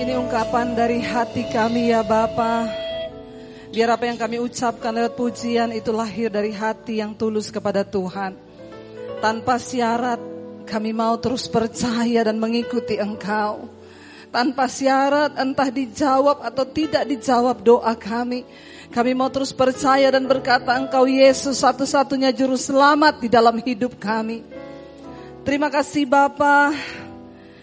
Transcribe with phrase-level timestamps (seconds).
[0.00, 2.64] Ini ungkapan dari hati kami ya Bapa.
[3.68, 8.32] Biar apa yang kami ucapkan lewat pujian itu lahir dari hati yang tulus kepada Tuhan.
[9.20, 10.16] Tanpa syarat
[10.64, 13.68] kami mau terus percaya dan mengikuti Engkau.
[14.32, 18.48] Tanpa syarat entah dijawab atau tidak dijawab doa kami.
[18.88, 24.48] Kami mau terus percaya dan berkata Engkau Yesus satu-satunya juru selamat di dalam hidup kami.
[25.44, 26.99] Terima kasih Bapak.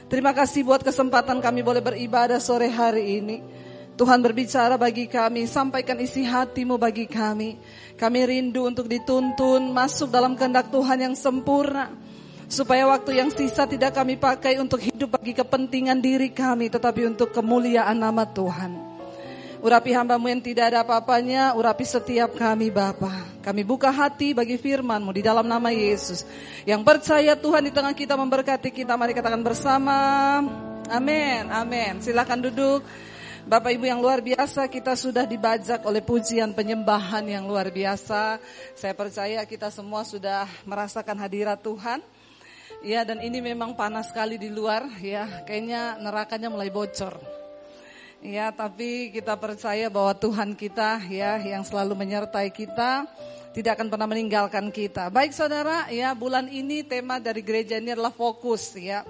[0.07, 3.43] Terima kasih buat kesempatan kami boleh beribadah sore hari ini.
[3.99, 7.59] Tuhan berbicara bagi kami, sampaikan isi hatimu bagi kami.
[7.99, 11.91] Kami rindu untuk dituntun masuk dalam kehendak Tuhan yang sempurna.
[12.47, 17.35] Supaya waktu yang sisa tidak kami pakai untuk hidup bagi kepentingan diri kami, tetapi untuk
[17.35, 18.86] kemuliaan nama Tuhan.
[19.67, 23.11] Urapi hambamu yang tidak ada apa-apanya, urapi setiap kami Bapa.
[23.43, 26.23] Kami buka hati bagi firmanmu di dalam nama Yesus.
[26.63, 29.99] Yang percaya Tuhan di tengah kita memberkati kita, mari katakan bersama.
[30.87, 31.99] Amin, amin.
[31.99, 32.79] Silakan duduk.
[33.43, 38.39] Bapak Ibu yang luar biasa, kita sudah dibajak oleh pujian penyembahan yang luar biasa.
[38.71, 41.99] Saya percaya kita semua sudah merasakan hadirat Tuhan.
[42.87, 45.43] Ya, dan ini memang panas sekali di luar ya.
[45.43, 47.36] Kayaknya nerakanya mulai bocor.
[48.17, 53.05] Ya, tapi kita percaya bahwa Tuhan kita ya yang selalu menyertai kita
[53.53, 55.13] tidak akan pernah meninggalkan kita.
[55.13, 59.05] Baik saudara, ya bulan ini tema dari gereja ini adalah fokus ya.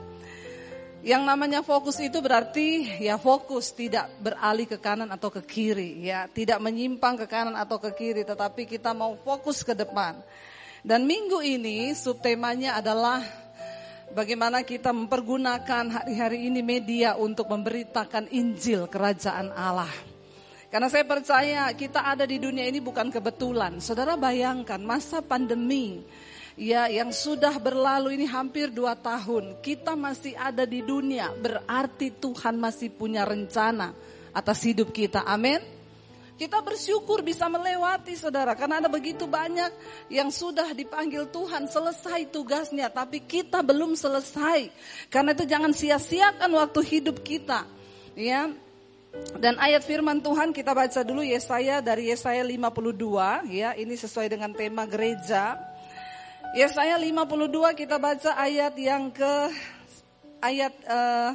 [1.07, 6.27] Yang namanya fokus itu berarti ya fokus tidak beralih ke kanan atau ke kiri ya,
[6.27, 10.19] tidak menyimpang ke kanan atau ke kiri tetapi kita mau fokus ke depan.
[10.83, 13.23] Dan minggu ini subtemanya adalah
[14.13, 19.91] bagaimana kita mempergunakan hari-hari ini media untuk memberitakan Injil Kerajaan Allah.
[20.67, 23.79] Karena saya percaya kita ada di dunia ini bukan kebetulan.
[23.79, 26.03] Saudara bayangkan masa pandemi
[26.59, 29.63] ya yang sudah berlalu ini hampir dua tahun.
[29.63, 33.95] Kita masih ada di dunia berarti Tuhan masih punya rencana
[34.35, 35.23] atas hidup kita.
[35.23, 35.76] Amin.
[36.37, 39.73] Kita bersyukur bisa melewati saudara karena ada begitu banyak
[40.13, 44.69] yang sudah dipanggil Tuhan selesai tugasnya tapi kita belum selesai.
[45.09, 47.65] Karena itu jangan sia-siakan waktu hidup kita.
[48.13, 48.53] Ya.
[49.41, 54.53] Dan ayat firman Tuhan kita baca dulu Yesaya dari Yesaya 52 ya, ini sesuai dengan
[54.53, 55.57] tema gereja.
[56.53, 59.33] Yesaya 52 kita baca ayat yang ke
[60.41, 61.33] ayat uh,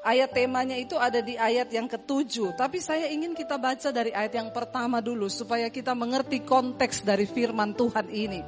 [0.00, 4.32] Ayat temanya itu ada di ayat yang ketujuh, tapi saya ingin kita baca dari ayat
[4.32, 8.40] yang pertama dulu supaya kita mengerti konteks dari firman Tuhan ini.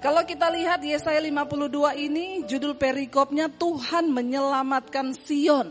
[0.00, 5.68] Kalau kita lihat Yesaya 52 ini judul perikopnya Tuhan menyelamatkan Sion.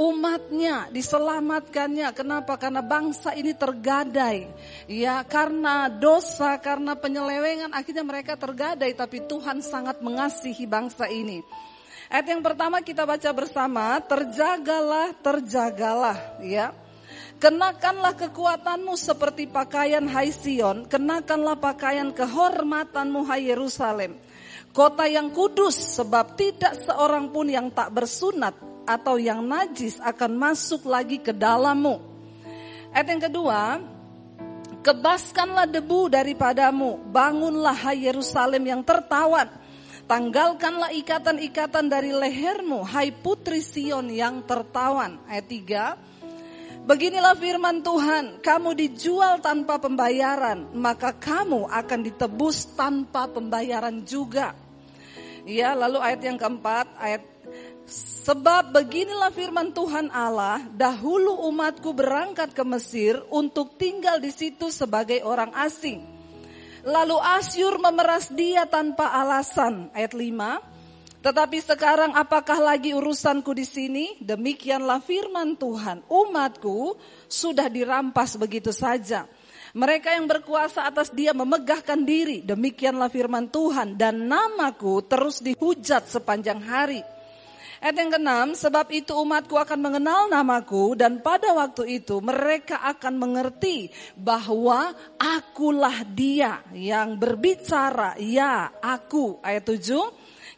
[0.00, 2.16] Umatnya diselamatkannya.
[2.16, 2.56] Kenapa?
[2.56, 4.48] Karena bangsa ini tergadai.
[4.88, 11.44] Ya, karena dosa, karena penyelewengan akhirnya mereka tergadai tapi Tuhan sangat mengasihi bangsa ini.
[12.12, 16.76] Ayat yang pertama kita baca bersama, terjagalah, terjagalah, ya.
[17.40, 24.20] Kenakanlah kekuatanmu seperti pakaian hai Sion, kenakanlah pakaian kehormatanmu hai Yerusalem.
[24.76, 30.84] Kota yang kudus sebab tidak seorang pun yang tak bersunat atau yang najis akan masuk
[30.84, 31.96] lagi ke dalammu.
[32.92, 33.80] Ayat yang kedua,
[34.84, 39.61] kebaskanlah debu daripadamu, bangunlah hai Yerusalem yang tertawan
[40.12, 45.16] Tanggalkanlah ikatan-ikatan dari lehermu, hai putri Sion yang tertawan.
[45.24, 46.84] Ayat 3.
[46.84, 54.52] Beginilah firman Tuhan, kamu dijual tanpa pembayaran, maka kamu akan ditebus tanpa pembayaran juga.
[55.48, 57.24] Ya, lalu ayat yang keempat, ayat
[58.28, 65.24] Sebab beginilah firman Tuhan Allah, dahulu umatku berangkat ke Mesir untuk tinggal di situ sebagai
[65.24, 66.11] orang asing.
[66.82, 69.86] Lalu Asyur memeras dia tanpa alasan.
[69.94, 71.22] Ayat 5.
[71.22, 74.18] Tetapi sekarang apakah lagi urusanku di sini?
[74.18, 76.02] Demikianlah firman Tuhan.
[76.10, 76.98] Umatku
[77.30, 79.30] sudah dirampas begitu saja.
[79.78, 82.42] Mereka yang berkuasa atas dia memegahkan diri.
[82.42, 83.94] Demikianlah firman Tuhan.
[83.94, 87.06] Dan namaku terus dihujat sepanjang hari.
[87.82, 93.18] Ayat yang keenam, sebab itu umatku akan mengenal namaku dan pada waktu itu mereka akan
[93.18, 99.42] mengerti bahwa akulah dia yang berbicara, ya aku.
[99.42, 99.98] Ayat 7,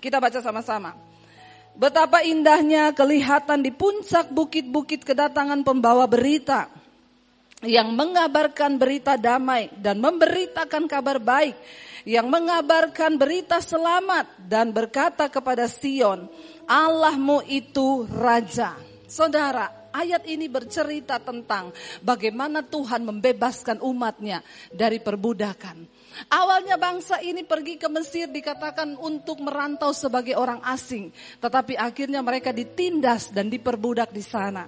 [0.04, 0.92] kita baca sama-sama.
[1.72, 6.68] Betapa indahnya kelihatan di puncak bukit-bukit kedatangan pembawa berita
[7.64, 11.56] yang mengabarkan berita damai dan memberitakan kabar baik
[12.04, 16.28] yang mengabarkan berita selamat dan berkata kepada Sion,
[16.66, 18.76] Allahmu itu raja.
[19.04, 21.70] Saudara, Ayat ini bercerita tentang
[22.02, 24.42] bagaimana Tuhan membebaskan umatnya
[24.74, 25.86] dari perbudakan.
[26.34, 31.14] Awalnya bangsa ini pergi ke Mesir dikatakan untuk merantau sebagai orang asing.
[31.38, 34.66] Tetapi akhirnya mereka ditindas dan diperbudak di sana.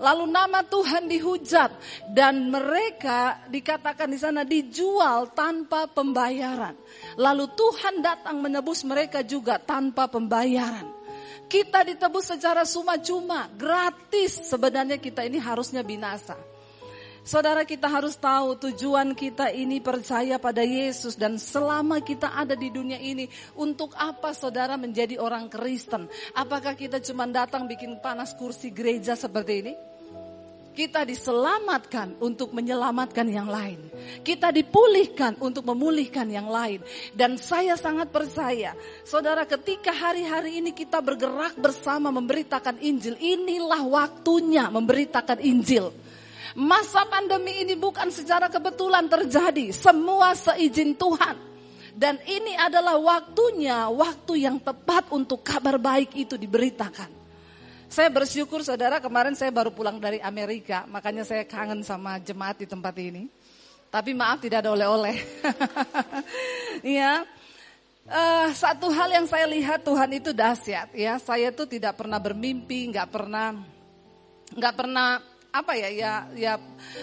[0.00, 1.70] Lalu nama Tuhan dihujat
[2.14, 6.78] dan mereka dikatakan di sana dijual tanpa pembayaran.
[7.18, 10.99] Lalu Tuhan datang menebus mereka juga tanpa pembayaran.
[11.50, 14.38] Kita ditebus secara cuma-cuma, gratis.
[14.46, 16.38] Sebenarnya kita ini harusnya binasa.
[17.26, 22.72] Saudara kita harus tahu tujuan kita ini percaya pada Yesus dan selama kita ada di
[22.72, 26.08] dunia ini untuk apa saudara menjadi orang Kristen?
[26.32, 29.89] Apakah kita cuma datang bikin panas kursi gereja seperti ini?
[30.80, 33.92] Kita diselamatkan untuk menyelamatkan yang lain.
[34.24, 36.80] Kita dipulihkan untuk memulihkan yang lain.
[37.12, 38.72] Dan saya sangat percaya,
[39.04, 45.92] saudara ketika hari-hari ini kita bergerak bersama memberitakan Injil, inilah waktunya memberitakan Injil.
[46.56, 51.36] Masa pandemi ini bukan secara kebetulan terjadi, semua seizin Tuhan.
[51.92, 57.19] Dan ini adalah waktunya, waktu yang tepat untuk kabar baik itu diberitakan.
[57.90, 62.66] Saya bersyukur saudara kemarin saya baru pulang dari Amerika, makanya saya kangen sama jemaat di
[62.70, 63.26] tempat ini.
[63.90, 65.18] Tapi maaf tidak ada oleh-oleh.
[66.80, 67.28] Iya.
[68.08, 71.20] Uh, satu hal yang saya lihat Tuhan itu dahsyat ya.
[71.20, 73.52] Saya tuh tidak pernah bermimpi, nggak pernah
[74.54, 75.20] nggak pernah
[75.52, 76.52] apa ya ya ya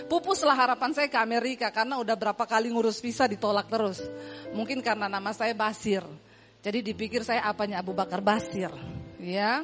[0.10, 4.02] pupuslah harapan saya ke Amerika karena udah berapa kali ngurus visa ditolak terus.
[4.56, 6.02] Mungkin karena nama saya Basir.
[6.66, 8.74] Jadi dipikir saya apanya Abu Bakar Basir,
[9.22, 9.62] ya.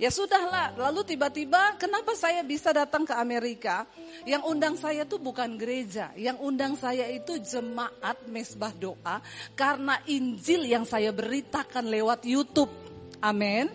[0.00, 3.84] Ya sudahlah, lalu tiba-tiba kenapa saya bisa datang ke Amerika?
[4.24, 9.20] Yang undang saya itu bukan gereja, yang undang saya itu jemaat mesbah doa
[9.52, 12.72] karena Injil yang saya beritakan lewat YouTube.
[13.20, 13.68] Amin.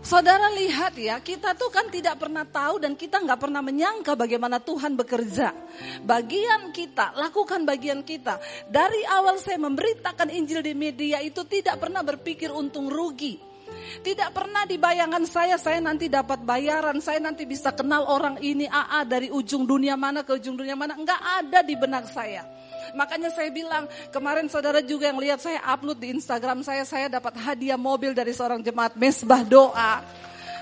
[0.00, 4.56] Saudara lihat ya, kita tuh kan tidak pernah tahu dan kita nggak pernah menyangka bagaimana
[4.56, 5.52] Tuhan bekerja.
[6.00, 8.40] Bagian kita, lakukan bagian kita.
[8.72, 13.55] Dari awal saya memberitakan Injil di media itu tidak pernah berpikir untung rugi.
[14.02, 18.70] Tidak pernah di bayangan saya, saya nanti dapat bayaran, saya nanti bisa kenal orang ini
[18.70, 20.94] AA dari ujung dunia mana ke ujung dunia mana.
[20.94, 22.46] Enggak ada di benak saya.
[22.94, 27.34] Makanya saya bilang, kemarin saudara juga yang lihat saya upload di Instagram saya, saya dapat
[27.34, 30.06] hadiah mobil dari seorang jemaat mesbah doa.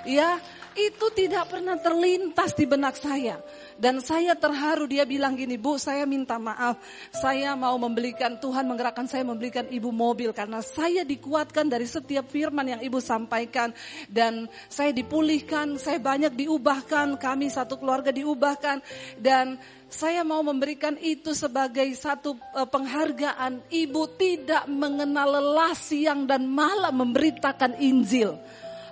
[0.09, 0.41] Ya,
[0.75, 3.39] itu tidak pernah terlintas di benak saya.
[3.75, 6.79] Dan saya terharu dia bilang gini, Bu saya minta maaf.
[7.11, 10.31] Saya mau membelikan, Tuhan menggerakkan saya membelikan ibu mobil.
[10.31, 13.75] Karena saya dikuatkan dari setiap firman yang ibu sampaikan.
[14.07, 17.19] Dan saya dipulihkan, saya banyak diubahkan.
[17.19, 18.79] Kami satu keluarga diubahkan.
[19.19, 19.59] Dan
[19.91, 23.71] saya mau memberikan itu sebagai satu e, penghargaan.
[23.71, 28.35] Ibu tidak mengenal lelah siang dan malam memberitakan Injil.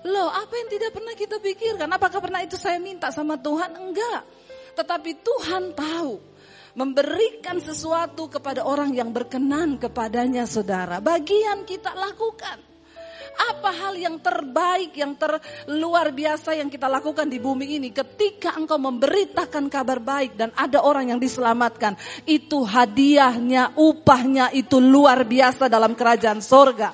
[0.03, 1.87] Loh, apa yang tidak pernah kita pikirkan?
[1.87, 3.71] Apakah pernah itu saya minta sama Tuhan?
[3.71, 4.42] Enggak.
[4.73, 6.33] Tetapi Tuhan tahu
[6.73, 11.01] memberikan sesuatu kepada orang yang berkenan kepadanya saudara.
[11.05, 12.73] Bagian kita lakukan.
[13.33, 18.77] Apa hal yang terbaik, yang terluar biasa yang kita lakukan di bumi ini ketika engkau
[18.77, 21.97] memberitakan kabar baik dan ada orang yang diselamatkan.
[22.29, 26.93] Itu hadiahnya, upahnya itu luar biasa dalam kerajaan sorga.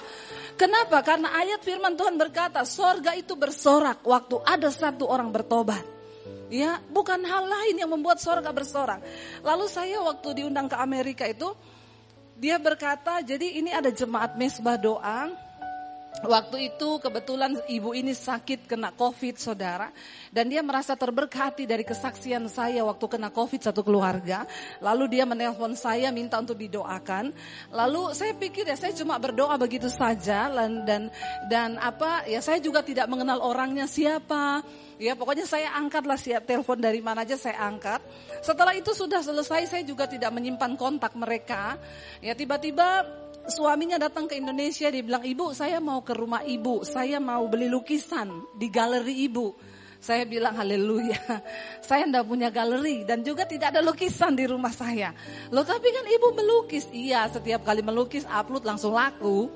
[0.55, 1.03] Kenapa?
[1.03, 5.98] Karena ayat firman Tuhan berkata, sorga itu bersorak waktu ada satu orang bertobat.
[6.49, 9.05] Ya, bukan hal lain yang membuat sorga bersorak.
[9.45, 11.53] Lalu saya waktu diundang ke Amerika itu,
[12.39, 15.29] dia berkata, jadi ini ada jemaat mesbah doa,
[16.19, 19.95] Waktu itu kebetulan ibu ini sakit kena covid saudara.
[20.35, 24.43] Dan dia merasa terberkati dari kesaksian saya waktu kena covid satu keluarga.
[24.83, 27.31] Lalu dia menelpon saya minta untuk didoakan.
[27.71, 30.51] Lalu saya pikir ya saya cuma berdoa begitu saja.
[30.51, 31.03] Dan, dan,
[31.47, 34.67] dan apa ya saya juga tidak mengenal orangnya siapa.
[34.99, 38.03] Ya pokoknya saya angkatlah siap telepon dari mana aja saya angkat.
[38.43, 41.79] Setelah itu sudah selesai saya juga tidak menyimpan kontak mereka.
[42.19, 43.07] Ya tiba-tiba
[43.49, 47.67] suaminya datang ke Indonesia, dia bilang, ibu saya mau ke rumah ibu, saya mau beli
[47.67, 49.57] lukisan di galeri ibu.
[49.99, 51.19] Saya bilang haleluya,
[51.89, 55.11] saya tidak punya galeri dan juga tidak ada lukisan di rumah saya.
[55.51, 59.51] Loh tapi kan ibu melukis, iya setiap kali melukis upload langsung laku.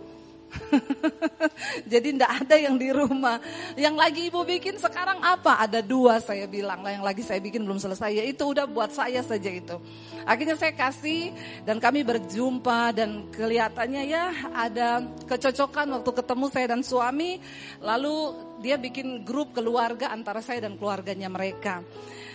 [1.93, 3.41] Jadi tidak ada yang di rumah.
[3.77, 5.61] Yang lagi ibu bikin sekarang apa?
[5.63, 8.13] Ada dua saya bilang lah yang lagi saya bikin belum selesai.
[8.13, 9.77] Ya itu udah buat saya saja itu.
[10.23, 11.35] Akhirnya saya kasih
[11.67, 17.41] dan kami berjumpa dan kelihatannya ya ada kecocokan waktu ketemu saya dan suami.
[17.83, 21.83] Lalu dia bikin grup keluarga antara saya dan keluarganya mereka.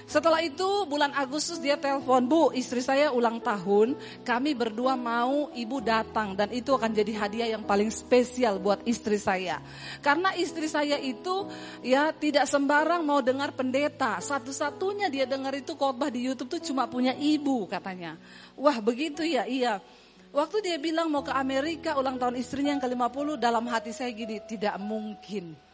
[0.07, 3.91] Setelah itu bulan Agustus dia telepon, Bu istri saya ulang tahun,
[4.23, 9.19] kami berdua mau ibu datang dan itu akan jadi hadiah yang paling spesial buat istri
[9.19, 9.59] saya.
[9.99, 11.51] Karena istri saya itu
[11.83, 16.87] ya tidak sembarang mau dengar pendeta, satu-satunya dia dengar itu khotbah di Youtube tuh cuma
[16.87, 18.15] punya ibu katanya.
[18.55, 19.83] Wah begitu ya, iya.
[20.31, 24.39] Waktu dia bilang mau ke Amerika ulang tahun istrinya yang ke-50 dalam hati saya gini,
[24.39, 25.66] tidak mungkin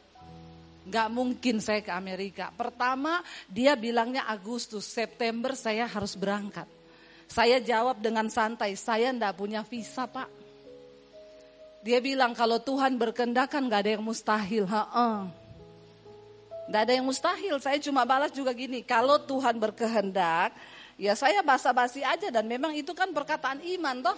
[0.83, 2.51] Gak mungkin saya ke Amerika.
[2.51, 6.67] Pertama dia bilangnya Agustus, September saya harus berangkat.
[7.31, 10.27] Saya jawab dengan santai, saya ndak punya visa pak.
[11.83, 14.63] Dia bilang kalau Tuhan berkendak kan gak ada yang mustahil.
[14.67, 15.27] Ha
[16.63, 20.55] Gak ada yang mustahil, saya cuma balas juga gini, kalau Tuhan berkehendak,
[20.95, 24.15] ya saya basa-basi aja dan memang itu kan perkataan iman toh.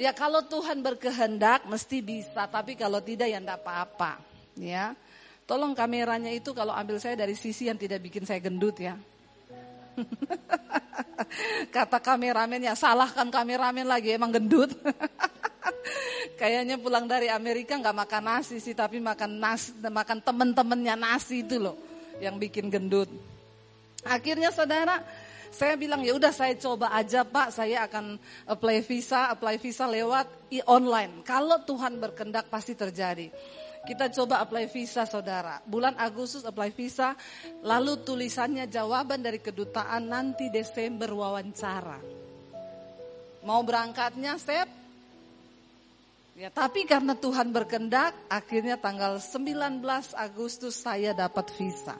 [0.00, 4.20] Ya kalau Tuhan berkehendak mesti bisa, tapi kalau tidak ya ndak apa-apa.
[4.56, 4.96] Ya.
[5.46, 8.98] Tolong kameranya itu kalau ambil saya dari sisi yang tidak bikin saya gendut ya.
[11.74, 14.74] Kata kameramennya, salahkan kameramen lagi emang gendut.
[16.40, 21.62] Kayaknya pulang dari Amerika nggak makan nasi sih, tapi makan nasi, makan temen-temennya nasi itu
[21.62, 21.78] loh
[22.18, 23.08] yang bikin gendut.
[24.02, 24.98] Akhirnya saudara,
[25.54, 28.18] saya bilang ya udah saya coba aja Pak, saya akan
[28.50, 31.22] apply visa, apply visa lewat e online.
[31.22, 33.30] Kalau Tuhan berkendak pasti terjadi.
[33.86, 35.62] Kita coba apply visa saudara.
[35.62, 37.14] Bulan Agustus apply visa.
[37.62, 42.02] Lalu tulisannya jawaban dari kedutaan nanti Desember wawancara.
[43.46, 44.66] Mau berangkatnya Sep?
[46.36, 49.80] Ya, tapi karena Tuhan berkendak, akhirnya tanggal 19
[50.12, 51.96] Agustus saya dapat visa.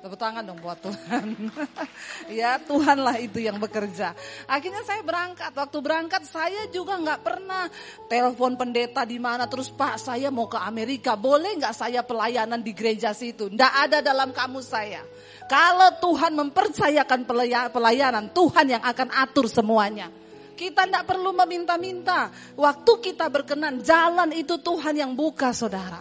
[0.00, 1.52] Tepuk tangan dong buat Tuhan.
[2.40, 4.16] ya Tuhanlah itu yang bekerja.
[4.48, 5.52] Akhirnya saya berangkat.
[5.52, 7.68] Waktu berangkat saya juga nggak pernah
[8.08, 11.20] telepon pendeta di mana terus Pak saya mau ke Amerika.
[11.20, 13.52] Boleh nggak saya pelayanan di gereja situ?
[13.52, 15.04] Nggak ada dalam kamus saya.
[15.44, 17.28] Kalau Tuhan mempercayakan
[17.68, 20.08] pelayanan, Tuhan yang akan atur semuanya.
[20.56, 22.32] Kita tidak perlu meminta-minta.
[22.56, 26.00] Waktu kita berkenan, jalan itu Tuhan yang buka saudara.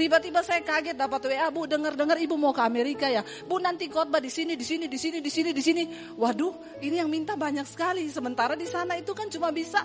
[0.00, 3.20] Tiba-tiba saya kaget dapat WA, Bu, dengar-dengar Ibu mau ke Amerika ya.
[3.44, 5.84] Bu, nanti khotbah di sini, di sini, di sini, di sini, di sini.
[6.16, 8.08] Waduh, ini yang minta banyak sekali.
[8.08, 9.84] Sementara di sana itu kan cuma bisa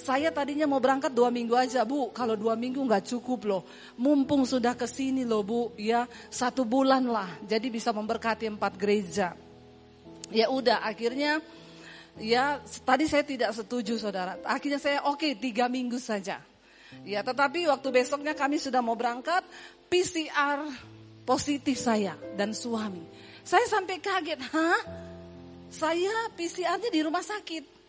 [0.00, 2.08] saya tadinya mau berangkat dua minggu aja, Bu.
[2.16, 3.62] Kalau dua minggu nggak cukup loh.
[4.00, 5.76] Mumpung sudah ke sini loh, Bu.
[5.76, 7.28] Ya, satu bulan lah.
[7.44, 9.36] Jadi bisa memberkati empat gereja.
[10.32, 11.44] Ya udah, akhirnya
[12.16, 14.40] ya tadi saya tidak setuju, saudara.
[14.40, 16.48] Akhirnya saya oke okay, tiga minggu saja.
[17.06, 19.46] Ya, tetapi waktu besoknya kami sudah mau berangkat,
[19.90, 20.66] PCR
[21.24, 23.02] positif saya dan suami.
[23.46, 24.80] Saya sampai kaget, hah?
[25.70, 27.80] Saya PCR-nya di rumah sakit.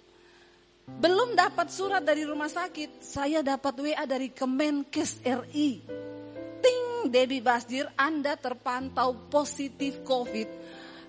[1.01, 5.81] Belum dapat surat dari rumah sakit, saya dapat WA dari Kemenkes RI.
[6.61, 10.49] Ting, Debbie Basdir, Anda terpantau positif COVID.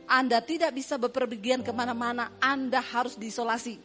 [0.09, 3.81] Anda tidak bisa bepergian ke mana-mana, Anda harus diisolasi.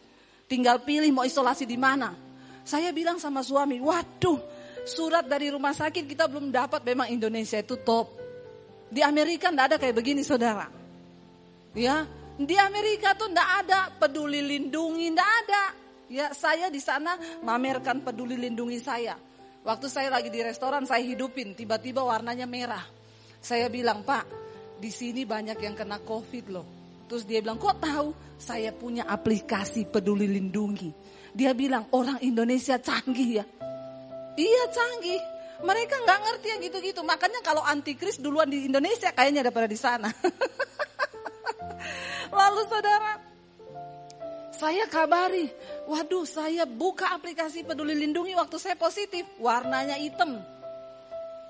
[0.47, 2.26] Tinggal pilih mau isolasi di mana.
[2.67, 4.43] Saya bilang sama suami, waduh
[4.83, 8.11] surat dari rumah sakit kita belum dapat memang Indonesia itu top.
[8.91, 10.67] Di Amerika enggak ada kayak begini saudara.
[11.71, 12.03] Ya,
[12.35, 15.63] di Amerika tuh enggak ada peduli lindungi, enggak ada.
[16.11, 19.15] Ya, saya di sana mamerkan peduli lindungi saya.
[19.63, 22.83] Waktu saya lagi di restoran saya hidupin, tiba-tiba warnanya merah.
[23.39, 24.27] Saya bilang, "Pak,
[24.79, 26.67] di sini banyak yang kena Covid loh."
[27.07, 28.07] Terus dia bilang, "Kok tahu?
[28.39, 33.45] Saya punya aplikasi peduli lindungi." Dia bilang orang Indonesia canggih ya.
[34.33, 35.21] Iya canggih.
[35.61, 37.01] Mereka nggak ngerti yang gitu-gitu.
[37.05, 40.09] Makanya kalau antikris duluan di Indonesia kayaknya daripada di sana.
[42.37, 43.21] Lalu saudara,
[44.57, 45.45] saya kabari,
[45.85, 50.41] waduh saya buka aplikasi peduli lindungi waktu saya positif, warnanya hitam.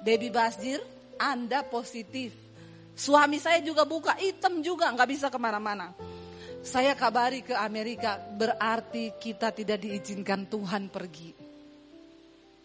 [0.03, 0.83] Debbie Basjir,
[1.15, 2.35] Anda positif.
[2.97, 5.95] Suami saya juga buka, hitam juga, nggak bisa ke mana-mana.
[6.67, 11.31] Saya kabari ke Amerika, berarti kita tidak diizinkan Tuhan pergi.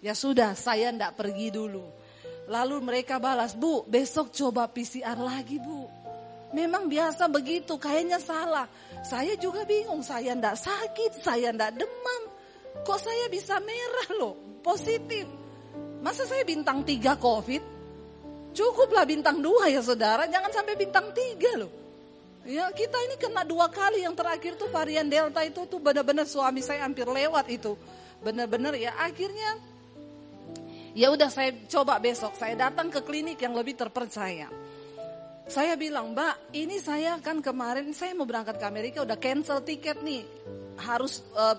[0.03, 1.87] Ya sudah, saya tidak pergi dulu.
[2.51, 5.87] Lalu mereka balas, Bu, besok coba PCR lagi, Bu.
[6.51, 8.67] Memang biasa begitu, kayaknya salah.
[9.07, 12.23] Saya juga bingung, saya tidak sakit, saya tidak demam.
[12.83, 14.35] Kok saya bisa merah loh,
[14.67, 15.31] positif.
[16.03, 17.63] Masa saya bintang tiga COVID?
[18.51, 21.82] Cukuplah bintang dua ya saudara, jangan sampai bintang tiga loh.
[22.43, 26.59] Ya kita ini kena dua kali yang terakhir tuh varian delta itu tuh benar-benar suami
[26.59, 27.79] saya hampir lewat itu.
[28.19, 29.63] Benar-benar ya akhirnya
[30.91, 34.51] ya udah saya coba besok saya datang ke klinik yang lebih terpercaya.
[35.47, 40.03] Saya bilang, "Mbak, ini saya kan kemarin saya mau berangkat ke Amerika udah cancel tiket
[40.03, 40.23] nih.
[40.83, 41.59] Harus uh,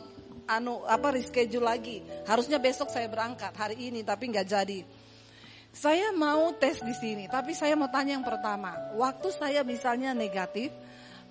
[0.52, 2.04] anu apa reschedule lagi.
[2.28, 5.03] Harusnya besok saya berangkat hari ini tapi nggak jadi."
[5.74, 8.94] Saya mau tes di sini, tapi saya mau tanya yang pertama.
[8.94, 10.70] Waktu saya misalnya negatif,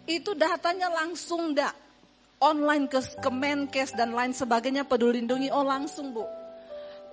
[0.02, 1.70] itu datanya langsung enggak?
[2.42, 6.26] Online ke Kemenkes dan lain sebagainya peduli lindungi, oh langsung bu.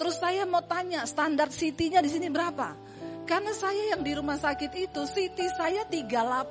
[0.02, 2.74] Terus saya mau tanya, standar CT-nya di sini berapa?
[3.30, 6.50] Karena saya yang di rumah sakit itu, CT saya 38,5,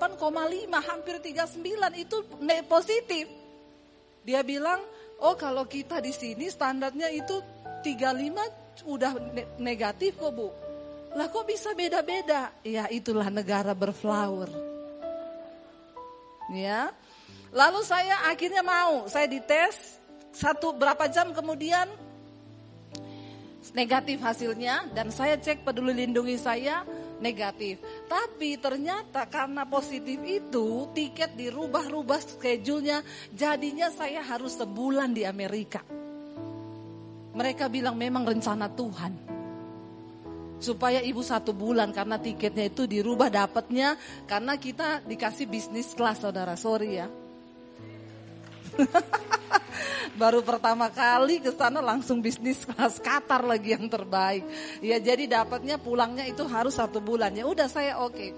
[0.78, 1.58] hampir 39
[1.98, 2.16] itu
[2.70, 3.26] positif.
[4.22, 4.78] Dia bilang,
[5.26, 7.42] oh kalau kita di sini standarnya itu
[7.82, 9.12] 35 udah
[9.58, 10.67] negatif kok bu.
[11.16, 12.52] Lah kok bisa beda-beda?
[12.60, 14.50] Ya itulah negara berflower.
[16.52, 16.92] Ya.
[17.48, 19.96] Lalu saya akhirnya mau, saya dites
[20.36, 21.88] satu berapa jam kemudian
[23.72, 26.84] negatif hasilnya dan saya cek peduli lindungi saya
[27.24, 27.80] negatif.
[28.04, 33.00] Tapi ternyata karena positif itu tiket dirubah-rubah schedule-nya
[33.32, 35.80] jadinya saya harus sebulan di Amerika.
[37.32, 39.37] Mereka bilang memang rencana Tuhan
[40.58, 43.94] supaya ibu satu bulan karena tiketnya itu dirubah dapatnya
[44.26, 46.54] karena kita dikasih bisnis kelas saudara.
[46.58, 47.06] Sorry ya.
[50.20, 54.42] Baru pertama kali ke sana langsung bisnis kelas Qatar lagi yang terbaik.
[54.82, 57.30] Ya jadi dapatnya pulangnya itu harus satu bulan.
[57.34, 58.14] Ya udah saya oke.
[58.14, 58.30] okay.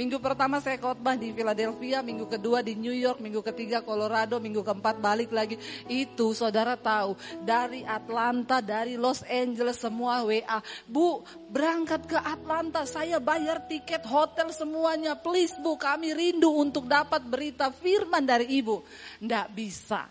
[0.00, 4.64] Minggu pertama saya khotbah di Philadelphia, minggu kedua di New York, minggu ketiga Colorado, minggu
[4.64, 5.60] keempat balik lagi.
[5.92, 10.64] Itu saudara tahu dari Atlanta, dari Los Angeles semua WA.
[10.88, 11.20] Bu,
[11.52, 15.20] berangkat ke Atlanta, saya bayar tiket hotel semuanya.
[15.20, 18.80] Please Bu, kami rindu untuk dapat berita firman dari Ibu.
[19.20, 20.08] Nggak bisa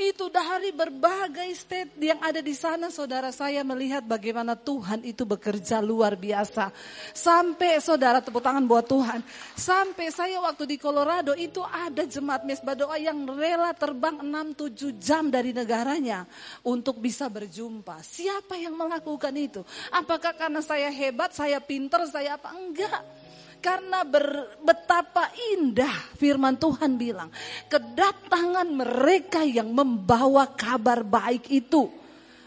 [0.00, 5.84] itu dari berbagai state yang ada di sana saudara saya melihat bagaimana Tuhan itu bekerja
[5.84, 6.72] luar biasa.
[7.12, 9.20] Sampai saudara tepuk tangan buat Tuhan.
[9.52, 15.28] Sampai saya waktu di Colorado itu ada jemaat mesbah doa yang rela terbang 6-7 jam
[15.28, 16.24] dari negaranya
[16.64, 18.00] untuk bisa berjumpa.
[18.00, 19.60] Siapa yang melakukan itu?
[19.92, 22.56] Apakah karena saya hebat, saya pinter, saya apa?
[22.56, 23.19] Enggak.
[23.60, 27.28] Karena ber, betapa indah firman Tuhan bilang.
[27.68, 31.92] Kedatangan mereka yang membawa kabar baik itu.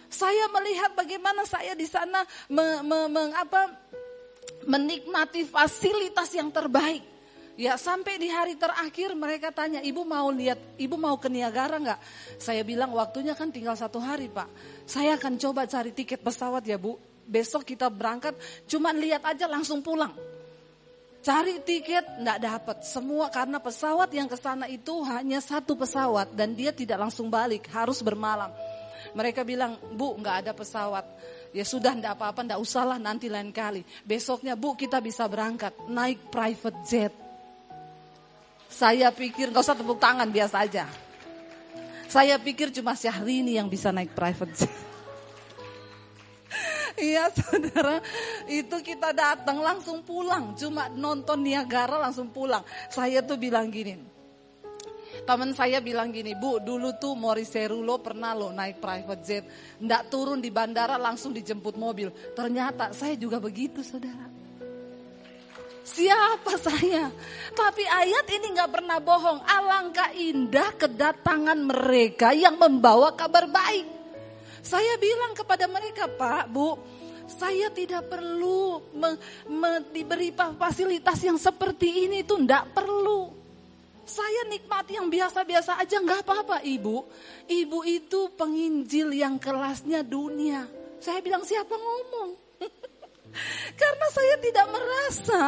[0.09, 3.77] Saya melihat bagaimana saya di sana me, me, me, apa,
[4.65, 7.01] menikmati fasilitas yang terbaik.
[7.53, 11.99] Ya sampai di hari terakhir mereka tanya, ibu mau lihat, ibu mau ke Niagara nggak?
[12.41, 14.49] Saya bilang waktunya kan tinggal satu hari pak.
[14.89, 16.97] Saya akan coba cari tiket pesawat ya bu.
[17.23, 18.33] Besok kita berangkat,
[18.65, 20.32] cuma lihat aja langsung pulang.
[21.23, 26.51] Cari tiket nggak dapat semua karena pesawat yang ke sana itu hanya satu pesawat dan
[26.51, 28.51] dia tidak langsung balik harus bermalam.
[29.15, 31.07] Mereka bilang bu nggak ada pesawat
[31.55, 33.87] ya sudah nggak apa-apa nggak usahlah nanti lain kali.
[34.03, 37.13] Besoknya bu kita bisa berangkat naik private jet.
[38.67, 40.91] Saya pikir nggak usah tepuk tangan biasa aja.
[42.11, 44.92] Saya pikir cuma Syahrini yang bisa naik private jet.
[46.93, 47.97] Iya saudara,
[48.45, 52.61] itu kita datang langsung pulang, cuma nonton Niagara langsung pulang.
[52.93, 53.97] Saya tuh bilang gini,
[55.25, 59.43] teman saya bilang gini, Bu, dulu tuh Moriserulo pernah lo naik private jet,
[59.81, 62.13] ndak turun di bandara langsung dijemput mobil.
[62.37, 64.29] Ternyata saya juga begitu, saudara.
[65.83, 67.11] Siapa saya?
[67.51, 69.43] Tapi ayat ini nggak pernah bohong.
[69.43, 73.92] Alangkah indah kedatangan mereka yang membawa kabar baik.
[74.63, 76.79] Saya bilang kepada mereka, Pak, Bu,
[77.27, 79.19] saya tidak perlu me,
[79.51, 83.43] me, diberi fasilitas yang seperti ini itu enggak perlu.
[84.03, 87.07] Saya nikmati yang biasa-biasa aja nggak apa-apa ibu.
[87.47, 90.67] Ibu itu penginjil yang kelasnya dunia.
[90.99, 92.29] Saya bilang siapa ngomong?
[93.79, 95.41] Karena saya tidak merasa.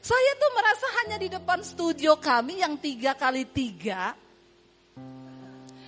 [0.00, 4.16] Saya tuh merasa hanya di depan studio kami yang tiga kali tiga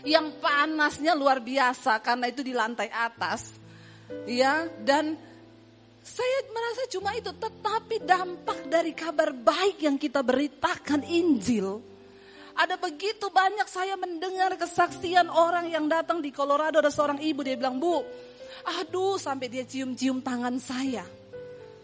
[0.03, 3.55] yang panasnya luar biasa karena itu di lantai atas.
[4.29, 5.17] Ya, dan
[6.03, 11.79] saya merasa cuma itu, tetapi dampak dari kabar baik yang kita beritakan Injil.
[12.53, 17.57] Ada begitu banyak saya mendengar kesaksian orang yang datang di Colorado ada seorang ibu dia
[17.57, 18.05] bilang, "Bu,
[18.77, 21.07] aduh sampai dia cium-cium tangan saya."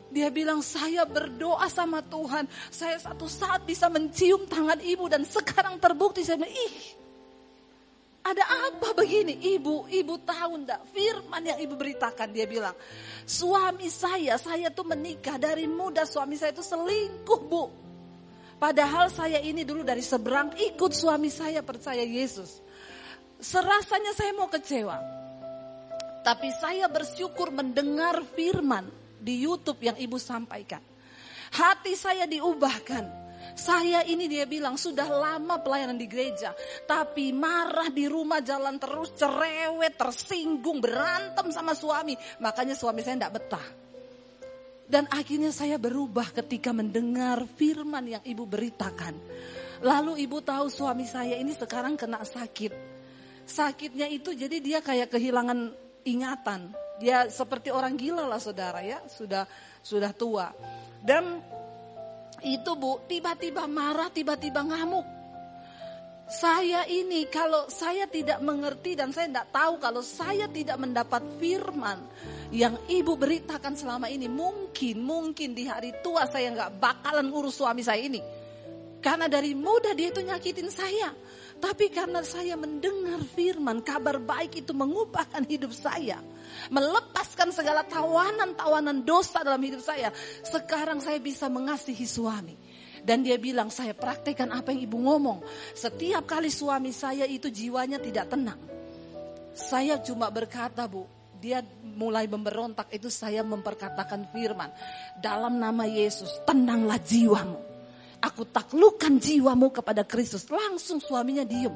[0.09, 5.77] Dia bilang saya berdoa sama Tuhan, saya satu saat bisa mencium tangan ibu dan sekarang
[5.77, 6.77] terbukti saya bilang, ih
[8.29, 9.57] ada apa begini?
[9.57, 10.85] Ibu, ibu tahu ndak?
[10.93, 12.77] Firman yang ibu beritakan dia bilang,
[13.25, 17.65] suami saya, saya tuh menikah dari muda suami saya itu selingkuh bu.
[18.59, 22.59] Padahal saya ini dulu dari seberang ikut suami saya percaya Yesus.
[23.39, 24.99] Serasanya saya mau kecewa.
[26.27, 28.85] Tapi saya bersyukur mendengar firman
[29.23, 30.83] di Youtube yang ibu sampaikan.
[31.55, 33.28] Hati saya diubahkan.
[33.59, 36.55] Saya ini dia bilang sudah lama pelayanan di gereja.
[36.87, 42.15] Tapi marah di rumah jalan terus cerewet, tersinggung, berantem sama suami.
[42.39, 43.67] Makanya suami saya tidak betah.
[44.89, 49.19] Dan akhirnya saya berubah ketika mendengar firman yang ibu beritakan.
[49.83, 52.73] Lalu ibu tahu suami saya ini sekarang kena sakit.
[53.43, 55.75] Sakitnya itu jadi dia kayak kehilangan
[56.07, 56.73] ingatan.
[57.03, 59.45] Dia seperti orang gila lah saudara ya, sudah
[59.83, 60.51] sudah tua.
[60.99, 61.43] Dan
[62.43, 65.07] itu bu, tiba-tiba marah, tiba-tiba ngamuk.
[66.29, 72.05] Saya ini kalau saya tidak mengerti dan saya tidak tahu kalau saya tidak mendapat firman
[72.53, 77.81] yang ibu beritakan selama ini mungkin mungkin di hari tua saya nggak bakalan urus suami
[77.81, 78.21] saya ini.
[79.01, 81.17] Karena dari muda dia itu nyakitin saya.
[81.59, 86.21] Tapi karena saya mendengar firman kabar baik itu mengubahkan hidup saya
[86.69, 90.11] melepaskan segala tawanan-tawanan dosa dalam hidup saya
[90.47, 92.57] sekarang saya bisa mengasihi suami
[93.05, 95.41] dan dia bilang, saya praktekkan apa yang ibu ngomong.
[95.75, 98.59] Setiap kali suami saya itu jiwanya tidak tenang.
[99.55, 101.07] Saya cuma berkata, Bu,
[101.39, 104.71] dia mulai memberontak itu saya memperkatakan firman.
[105.19, 107.59] Dalam nama Yesus, tenanglah jiwamu.
[108.19, 110.51] Aku taklukkan jiwamu kepada Kristus.
[110.51, 111.75] Langsung suaminya diem.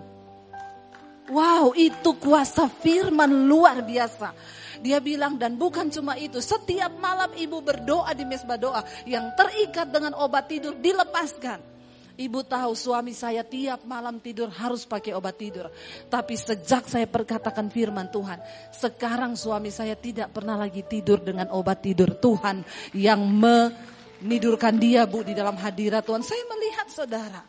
[1.31, 4.35] Wow, itu kuasa firman luar biasa.
[4.83, 9.95] Dia bilang dan bukan cuma itu, setiap malam ibu berdoa di mesbah doa yang terikat
[9.95, 11.73] dengan obat tidur dilepaskan.
[12.13, 15.73] Ibu tahu suami saya tiap malam tidur harus pakai obat tidur.
[16.13, 18.37] Tapi sejak saya perkatakan firman Tuhan,
[18.75, 25.25] sekarang suami saya tidak pernah lagi tidur dengan obat tidur Tuhan yang menidurkan dia Bu
[25.25, 26.21] di dalam hadirat Tuhan.
[26.21, 27.43] Saya melihat saudara,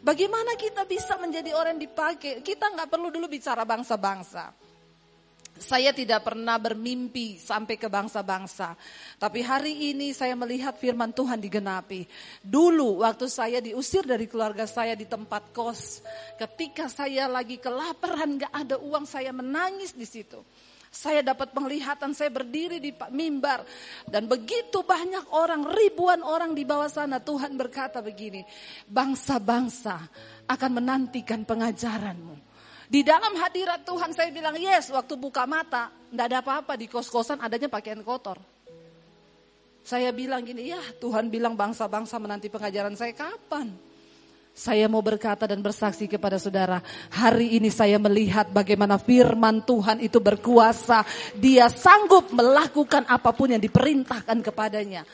[0.00, 2.44] bagaimana kita bisa menjadi orang yang dipakai.
[2.44, 4.52] Kita nggak perlu dulu bicara bangsa-bangsa.
[5.60, 8.72] Saya tidak pernah bermimpi sampai ke bangsa-bangsa.
[9.20, 12.08] Tapi hari ini saya melihat firman Tuhan digenapi.
[12.40, 16.00] Dulu waktu saya diusir dari keluarga saya di tempat kos.
[16.40, 20.40] Ketika saya lagi kelaparan gak ada uang saya menangis di situ.
[20.90, 23.62] Saya dapat penglihatan, saya berdiri di mimbar.
[24.10, 27.22] Dan begitu banyak orang, ribuan orang di bawah sana.
[27.22, 28.42] Tuhan berkata begini,
[28.90, 29.96] bangsa-bangsa
[30.50, 32.50] akan menantikan pengajaranmu.
[32.90, 37.38] Di dalam hadirat Tuhan saya bilang yes, waktu buka mata, enggak ada apa-apa di kos-kosan
[37.38, 38.42] adanya pakaian kotor.
[39.86, 43.89] Saya bilang gini, ya Tuhan bilang bangsa-bangsa menanti pengajaran saya kapan?
[44.60, 50.20] Saya mau berkata dan bersaksi kepada saudara, hari ini saya melihat bagaimana firman Tuhan itu
[50.20, 51.00] berkuasa.
[51.32, 55.08] Dia sanggup melakukan apa pun yang diperintahkan kepadanya.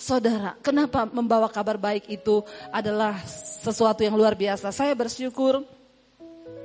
[0.00, 2.40] Saudara, kenapa membawa kabar baik itu
[2.72, 3.20] adalah
[3.60, 4.72] sesuatu yang luar biasa.
[4.72, 5.60] Saya bersyukur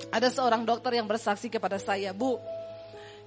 [0.07, 2.39] ada seorang dokter yang bersaksi kepada saya, Bu,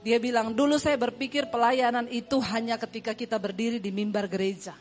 [0.00, 4.72] dia bilang, dulu saya berpikir pelayanan itu hanya ketika kita berdiri di mimbar gereja.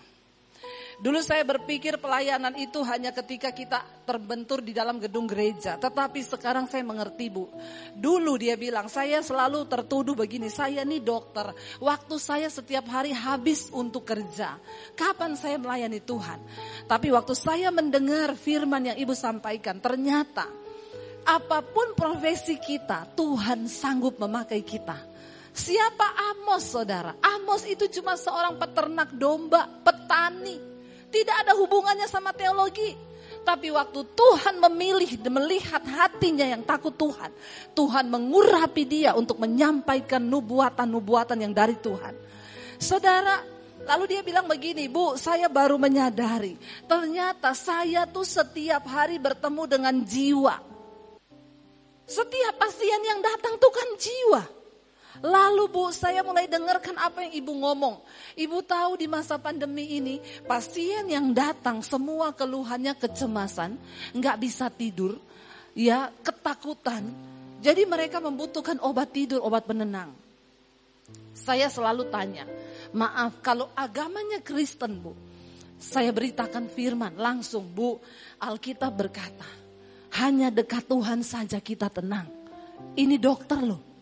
[1.02, 5.80] Dulu saya berpikir pelayanan itu hanya ketika kita terbentur di dalam gedung gereja.
[5.80, 7.50] Tetapi sekarang saya mengerti bu.
[7.98, 11.50] Dulu dia bilang, saya selalu tertuduh begini, saya nih dokter.
[11.82, 14.60] Waktu saya setiap hari habis untuk kerja.
[14.94, 16.40] Kapan saya melayani Tuhan?
[16.86, 20.46] Tapi waktu saya mendengar firman yang ibu sampaikan, ternyata
[21.24, 25.16] apa pun profesi kita, Tuhan sanggup memakai kita.
[25.54, 27.14] Siapa Amos saudara?
[27.22, 30.73] Amos itu cuma seorang peternak domba, petani.
[31.14, 32.98] Tidak ada hubungannya sama teologi.
[33.44, 37.30] Tapi waktu Tuhan memilih melihat hatinya yang takut Tuhan.
[37.78, 42.16] Tuhan mengurapi dia untuk menyampaikan nubuatan-nubuatan yang dari Tuhan.
[42.82, 43.44] Saudara,
[43.84, 46.56] lalu dia bilang begini, Bu, saya baru menyadari.
[46.88, 50.74] Ternyata saya tuh setiap hari bertemu dengan jiwa
[52.04, 54.44] setiap pasien yang datang tuh kan jiwa.
[55.22, 58.02] Lalu bu, saya mulai dengarkan apa yang ibu ngomong.
[58.34, 60.18] Ibu tahu di masa pandemi ini,
[60.50, 63.78] pasien yang datang semua keluhannya kecemasan,
[64.18, 65.22] nggak bisa tidur,
[65.78, 67.06] ya ketakutan.
[67.62, 70.10] Jadi mereka membutuhkan obat tidur, obat penenang.
[71.38, 72.50] Saya selalu tanya,
[72.90, 75.14] maaf kalau agamanya Kristen bu,
[75.78, 78.02] saya beritakan firman langsung bu,
[78.42, 79.46] Alkitab berkata,
[80.18, 82.26] hanya dekat Tuhan saja kita tenang.
[82.98, 83.93] Ini dokter loh.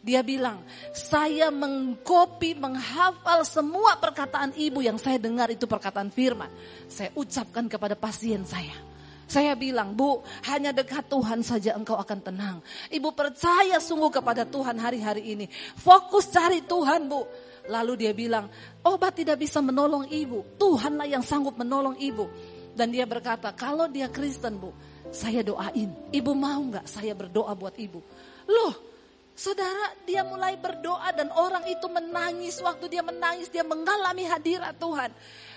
[0.00, 0.64] Dia bilang,
[0.96, 6.48] saya mengkopi, menghafal semua perkataan ibu yang saya dengar itu perkataan firman.
[6.88, 8.72] Saya ucapkan kepada pasien saya.
[9.30, 12.56] Saya bilang, Bu, hanya dekat Tuhan saja engkau akan tenang.
[12.90, 15.46] Ibu percaya sungguh kepada Tuhan hari-hari ini.
[15.78, 17.22] Fokus cari Tuhan, Bu.
[17.70, 18.50] Lalu dia bilang,
[18.82, 20.42] obat tidak bisa menolong ibu.
[20.58, 22.26] Tuhanlah yang sanggup menolong ibu.
[22.74, 24.74] Dan dia berkata, kalau dia Kristen, Bu,
[25.14, 25.94] saya doain.
[26.10, 28.02] Ibu mau nggak saya berdoa buat ibu?
[28.50, 28.89] Loh,
[29.40, 32.60] saudara dia mulai berdoa dan orang itu menangis.
[32.60, 35.08] Waktu dia menangis dia mengalami hadirat Tuhan.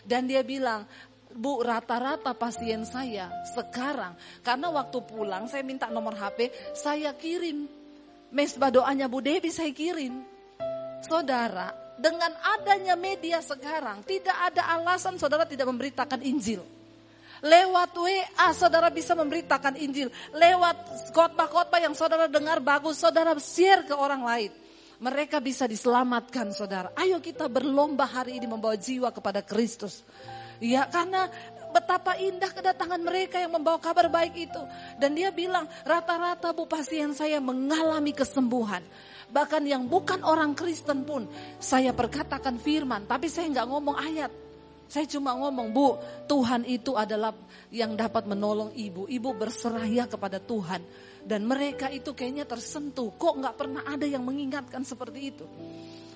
[0.07, 0.87] Dan dia bilang,
[1.35, 4.13] Bu rata-rata pasien saya sekarang
[4.45, 7.65] karena waktu pulang saya minta nomor HP saya kirim
[8.29, 10.21] mesbah doanya Bu Devi saya kirim
[11.01, 16.65] saudara dengan adanya media sekarang, tidak ada alasan saudara tidak memberitakan Injil.
[17.43, 20.07] Lewat WA saudara bisa memberitakan Injil.
[20.31, 24.51] Lewat khotbah-khotbah yang saudara dengar bagus, saudara share ke orang lain.
[25.03, 26.95] Mereka bisa diselamatkan saudara.
[26.95, 30.07] Ayo kita berlomba hari ini membawa jiwa kepada Kristus.
[30.63, 31.27] Ya karena
[31.75, 34.61] betapa indah kedatangan mereka yang membawa kabar baik itu.
[34.95, 38.79] Dan dia bilang rata-rata bu pasien saya mengalami kesembuhan.
[39.27, 41.27] Bahkan yang bukan orang Kristen pun
[41.59, 44.42] saya perkatakan firman, tapi saya nggak ngomong ayat.
[44.87, 45.97] Saya cuma ngomong, Bu,
[46.29, 47.33] Tuhan itu adalah
[47.73, 49.09] yang dapat menolong ibu.
[49.09, 50.81] Ibu berserah ya kepada Tuhan.
[51.23, 53.15] Dan mereka itu kayaknya tersentuh.
[53.15, 55.45] Kok nggak pernah ada yang mengingatkan seperti itu?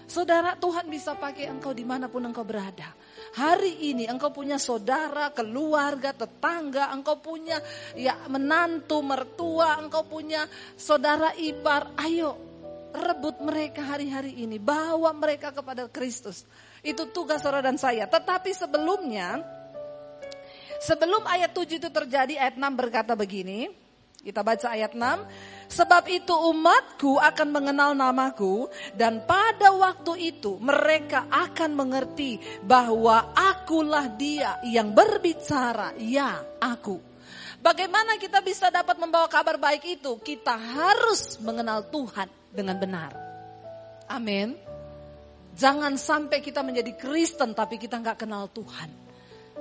[0.07, 2.95] Saudara, Tuhan bisa pakai engkau di mana pun engkau berada.
[3.35, 7.59] Hari ini engkau punya saudara, keluarga, tetangga, engkau punya
[7.91, 10.47] ya menantu, mertua, engkau punya
[10.79, 11.91] saudara ipar.
[11.99, 12.46] Ayo,
[12.93, 16.47] rebut mereka hari-hari ini, bawa mereka kepada Kristus.
[16.85, 18.07] Itu tugas saudara dan saya.
[18.07, 19.41] Tetapi sebelumnya,
[20.79, 23.67] sebelum ayat 7 itu terjadi, ayat 6 berkata begini,
[24.27, 25.71] kita baca ayat 6.
[25.71, 34.11] Sebab itu umatku akan mengenal namaku dan pada waktu itu mereka akan mengerti bahwa akulah
[34.15, 37.16] dia yang berbicara, ya aku.
[37.57, 40.17] Bagaimana kita bisa dapat membawa kabar baik itu?
[40.21, 43.11] Kita harus mengenal Tuhan dengan benar.
[44.07, 44.55] Amin.
[45.57, 49.09] Jangan sampai kita menjadi Kristen tapi kita nggak kenal Tuhan.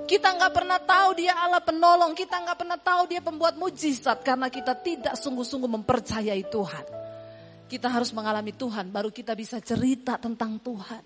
[0.05, 4.47] Kita nggak pernah tahu dia Allah penolong, kita nggak pernah tahu dia pembuat mujizat karena
[4.47, 6.85] kita tidak sungguh-sungguh mempercayai Tuhan.
[7.67, 11.03] Kita harus mengalami Tuhan, baru kita bisa cerita tentang Tuhan.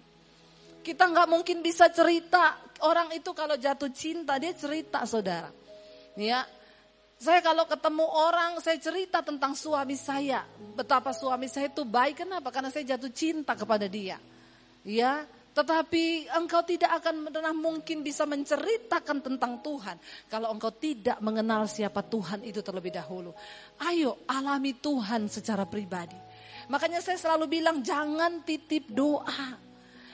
[0.83, 5.49] Kita nggak mungkin bisa cerita orang itu kalau jatuh cinta dia cerita saudara.
[6.19, 6.45] Ya,
[7.21, 10.41] saya kalau ketemu orang, saya cerita tentang suami saya.
[10.73, 12.49] Betapa suami saya itu baik, kenapa?
[12.49, 14.17] Karena saya jatuh cinta kepada dia.
[14.81, 20.01] Ya, tetapi engkau tidak akan pernah mungkin bisa menceritakan tentang Tuhan.
[20.33, 23.35] Kalau engkau tidak mengenal siapa Tuhan itu terlebih dahulu.
[23.85, 26.17] Ayo alami Tuhan secara pribadi.
[26.73, 29.70] Makanya saya selalu bilang jangan titip doa.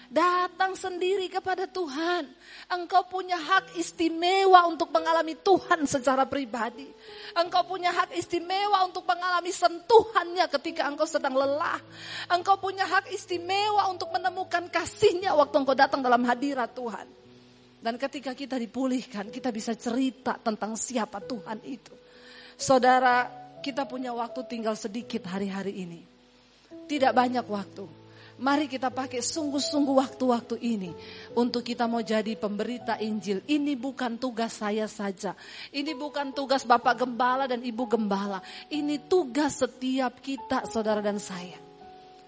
[0.08, 2.24] Datang sendiri kepada Tuhan.
[2.72, 6.88] Engkau punya hak istimewa untuk mengalami Tuhan secara pribadi.
[7.36, 11.84] Engkau punya hak istimewa untuk mengalami sentuhannya ketika engkau sedang lelah.
[12.32, 17.08] Engkau punya hak istimewa untuk menemukan kasihnya waktu engkau datang dalam hadirat Tuhan.
[17.84, 21.93] Dan ketika kita dipulihkan, kita bisa cerita tentang siapa Tuhan itu.
[22.56, 23.28] Saudara,
[23.60, 26.02] kita punya waktu tinggal sedikit hari-hari ini.
[26.88, 28.07] Tidak banyak waktu.
[28.38, 30.93] Mari kita pakai sungguh-sungguh waktu-waktu ini
[31.34, 33.41] untuk kita mau jadi pemberita Injil.
[33.50, 35.34] Ini bukan tugas saya saja.
[35.73, 38.38] Ini bukan tugas Bapak Gembala dan Ibu Gembala.
[38.69, 41.58] Ini tugas setiap kita, saudara dan saya.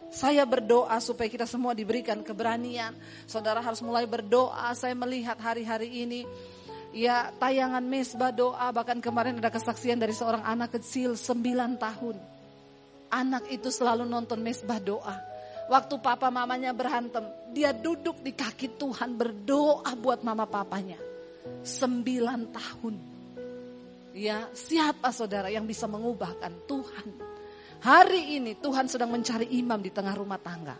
[0.09, 2.97] Saya berdoa supaya kita semua diberikan keberanian.
[3.29, 4.73] Saudara harus mulai berdoa.
[4.73, 6.25] Saya melihat hari-hari ini
[6.89, 12.17] ya tayangan mesbah doa bahkan kemarin ada kesaksian dari seorang anak kecil 9 tahun.
[13.13, 15.28] Anak itu selalu nonton mesbah doa
[15.69, 17.21] Waktu papa mamanya berantem,
[17.53, 20.97] dia duduk di kaki Tuhan berdoa buat mama papanya.
[21.61, 22.95] Sembilan tahun.
[24.17, 27.07] Ya, siapa saudara yang bisa mengubahkan Tuhan?
[27.85, 30.73] Hari ini Tuhan sedang mencari imam di tengah rumah tangga.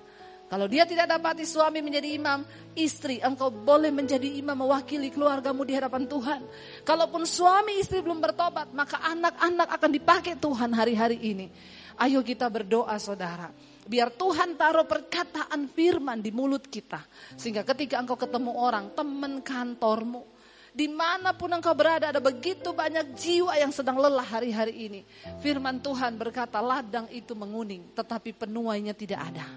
[0.50, 2.42] Kalau dia tidak dapati suami menjadi imam,
[2.74, 6.42] istri engkau boleh menjadi imam mewakili keluargamu di hadapan Tuhan.
[6.82, 11.54] Kalaupun suami istri belum bertobat, maka anak-anak akan dipakai Tuhan hari-hari ini.
[12.02, 13.54] Ayo kita berdoa saudara.
[13.90, 17.02] Biar Tuhan taruh perkataan firman di mulut kita.
[17.34, 20.30] Sehingga ketika engkau ketemu orang, teman kantormu,
[20.70, 25.02] di mana pun engkau berada ada begitu banyak jiwa yang sedang lelah hari-hari ini.
[25.42, 29.50] Firman Tuhan berkata ladang itu menguning tetapi penuainya tidak ada.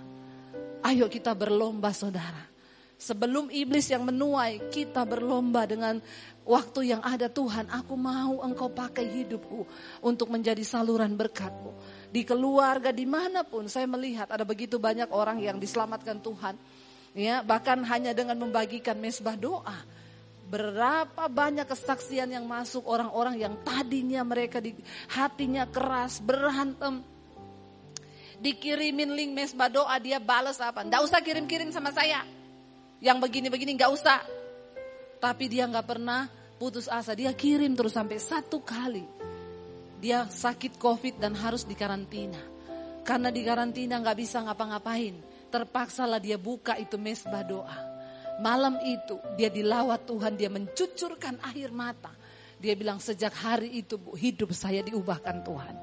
[0.80, 2.48] Ayo kita berlomba saudara.
[2.96, 5.98] Sebelum iblis yang menuai kita berlomba dengan
[6.46, 9.66] waktu yang ada Tuhan aku mau engkau pakai hidupku
[10.06, 11.74] untuk menjadi saluran berkatmu
[12.12, 16.60] di keluarga, di mana pun saya melihat ada begitu banyak orang yang diselamatkan Tuhan.
[17.16, 19.80] Ya, bahkan hanya dengan membagikan mesbah doa.
[20.52, 24.76] Berapa banyak kesaksian yang masuk orang-orang yang tadinya mereka di
[25.08, 27.00] hatinya keras, berantem.
[28.44, 30.84] Dikirimin link mesbah doa, dia balas apa?
[30.84, 32.28] Nggak usah kirim-kirim sama saya.
[33.00, 34.20] Yang begini-begini nggak usah.
[35.16, 36.28] Tapi dia nggak pernah
[36.60, 37.16] putus asa.
[37.16, 39.31] Dia kirim terus sampai satu kali
[40.02, 42.42] dia sakit covid dan harus dikarantina.
[43.06, 45.14] Karena di karantina nggak bisa ngapa-ngapain.
[45.46, 47.78] Terpaksalah dia buka itu mesbah doa.
[48.42, 52.10] Malam itu dia dilawat Tuhan, dia mencucurkan air mata.
[52.58, 55.76] Dia bilang sejak hari itu bu, hidup saya diubahkan Tuhan.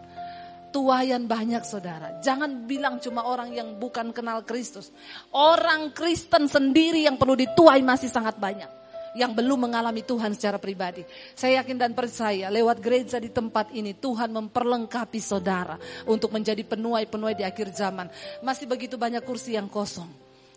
[0.70, 2.20] Tuayan banyak saudara.
[2.20, 4.92] Jangan bilang cuma orang yang bukan kenal Kristus.
[5.32, 8.79] Orang Kristen sendiri yang perlu dituai masih sangat banyak.
[9.18, 11.02] Yang belum mengalami Tuhan secara pribadi.
[11.34, 15.78] Saya yakin dan percaya lewat gereja di tempat ini Tuhan memperlengkapi saudara.
[16.06, 18.10] Untuk menjadi penuai-penuai di akhir zaman.
[18.46, 20.10] Masih begitu banyak kursi yang kosong.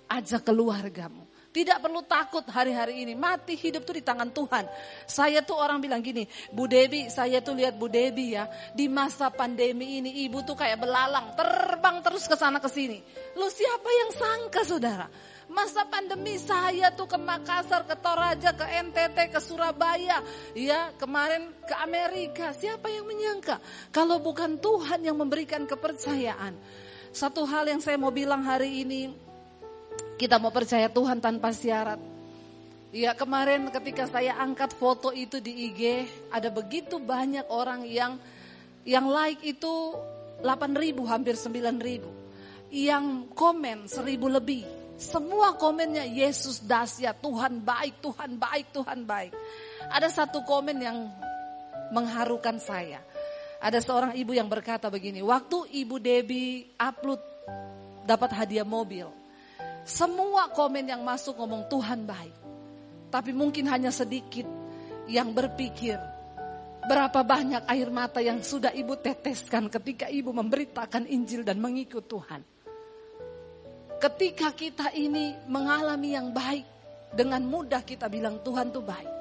[0.09, 1.33] Ajak keluargamu.
[1.53, 3.12] Tidak perlu takut hari-hari ini.
[3.12, 4.65] Mati hidup tuh di tangan Tuhan.
[5.05, 8.49] Saya tuh orang bilang gini, Bu Debi, saya tuh lihat Bu Debi ya.
[8.73, 11.37] Di masa pandemi ini ibu tuh kayak belalang.
[11.37, 13.05] Terbang terus ke sana ke sini.
[13.37, 15.07] Lu siapa yang sangka saudara?
[15.53, 20.25] Masa pandemi saya tuh ke Makassar, ke Toraja, ke NTT, ke Surabaya.
[20.57, 22.57] Ya kemarin ke Amerika.
[22.57, 23.61] Siapa yang menyangka?
[23.93, 26.57] Kalau bukan Tuhan yang memberikan kepercayaan.
[27.12, 29.12] Satu hal yang saya mau bilang hari ini,
[30.17, 32.01] kita mau percaya Tuhan tanpa syarat.
[32.88, 38.17] Ya kemarin ketika saya angkat foto itu di IG, ada begitu banyak orang yang
[38.88, 39.97] yang like itu
[40.41, 42.09] 8 ribu, hampir 9 ribu.
[42.73, 44.82] Yang komen 1000 lebih.
[45.03, 49.35] Semua komennya Yesus dahsyat, Tuhan baik, Tuhan baik, Tuhan baik.
[49.91, 51.11] Ada satu komen yang
[51.91, 53.03] mengharukan saya.
[53.59, 57.19] Ada seorang ibu yang berkata begini, waktu ibu Debbie upload
[58.07, 59.11] dapat hadiah mobil.
[59.83, 62.35] Semua komen yang masuk ngomong Tuhan baik.
[63.11, 64.47] Tapi mungkin hanya sedikit
[65.11, 65.99] yang berpikir
[66.87, 72.52] berapa banyak air mata yang sudah ibu teteskan ketika ibu memberitakan Injil dan mengikut Tuhan.
[74.03, 76.67] Ketika kita ini mengalami yang baik,
[77.15, 79.12] dengan mudah kita bilang Tuhan tuh baik.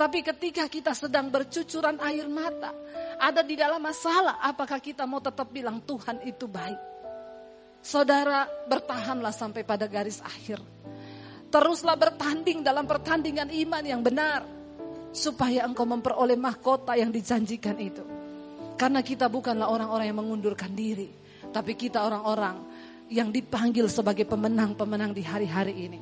[0.00, 2.72] Tapi ketika kita sedang bercucuran air mata,
[3.20, 6.80] ada di dalam masalah, apakah kita mau tetap bilang Tuhan itu baik?
[7.84, 10.64] Saudara bertahanlah sampai pada garis akhir.
[11.52, 14.40] Teruslah bertanding dalam pertandingan iman yang benar.
[15.12, 18.00] Supaya engkau memperoleh mahkota yang dijanjikan itu.
[18.80, 21.12] Karena kita bukanlah orang-orang yang mengundurkan diri.
[21.52, 22.69] Tapi kita orang-orang
[23.10, 26.00] yang dipanggil sebagai pemenang-pemenang di hari-hari ini.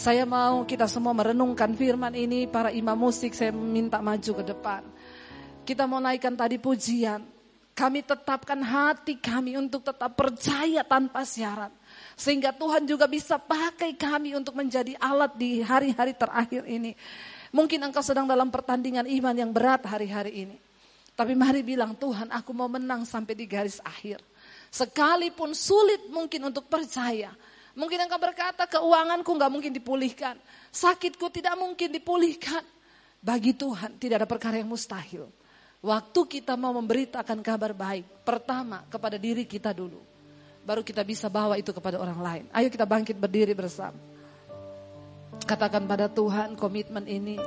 [0.00, 2.48] Saya mau kita semua merenungkan firman ini.
[2.48, 4.80] Para imam musik saya minta maju ke depan.
[5.68, 7.20] Kita mau naikkan tadi pujian.
[7.76, 11.72] Kami tetapkan hati kami untuk tetap percaya tanpa syarat.
[12.16, 16.96] Sehingga Tuhan juga bisa pakai kami untuk menjadi alat di hari-hari terakhir ini.
[17.52, 20.56] Mungkin engkau sedang dalam pertandingan iman yang berat hari-hari ini.
[21.12, 24.29] Tapi mari bilang Tuhan aku mau menang sampai di garis akhir.
[24.70, 27.34] Sekalipun sulit mungkin untuk percaya.
[27.74, 30.38] Mungkin engkau berkata keuanganku nggak mungkin dipulihkan.
[30.70, 32.62] Sakitku tidak mungkin dipulihkan.
[33.20, 35.26] Bagi Tuhan tidak ada perkara yang mustahil.
[35.80, 39.98] Waktu kita mau memberitakan kabar baik, pertama kepada diri kita dulu.
[40.60, 42.44] Baru kita bisa bawa itu kepada orang lain.
[42.52, 43.96] Ayo kita bangkit berdiri bersama.
[45.48, 47.40] Katakan pada Tuhan komitmen ini.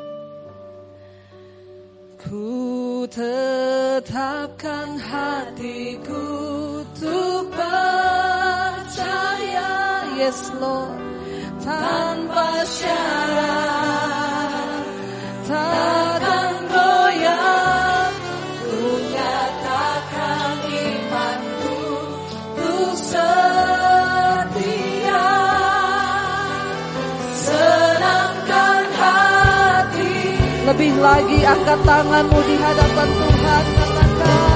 [2.23, 6.23] Ku tetapkan hatiku
[6.79, 8.87] untuk percaya.
[10.15, 11.03] Yes Lord.
[11.59, 13.75] Tanpa syarat.
[15.43, 16.62] Takkan
[30.63, 33.63] Lebih lagi angkat tanganmu di hadapan Tuhan.
[33.75, 34.52] Katakan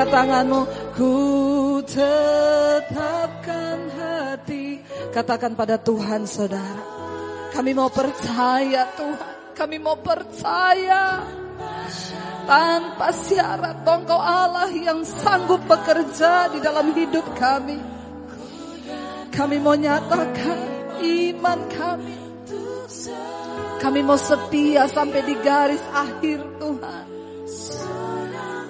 [0.00, 0.60] angkat tanganmu
[0.96, 1.14] Ku
[1.84, 4.80] tetapkan hati
[5.12, 6.80] Katakan pada Tuhan saudara
[7.52, 11.20] Kami mau percaya Tuhan Kami mau percaya
[12.48, 17.76] tanpa syarat Engkau Allah yang sanggup bekerja di dalam hidup kami
[19.28, 20.58] Kami mau nyatakan
[21.04, 22.16] iman kami
[23.80, 27.06] kami mau setia sampai di garis akhir Tuhan.